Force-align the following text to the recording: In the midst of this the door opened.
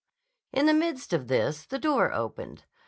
In 0.51 0.65
the 0.65 0.73
midst 0.73 1.13
of 1.13 1.27
this 1.27 1.63
the 1.63 1.77
door 1.77 2.11
opened. 2.11 2.65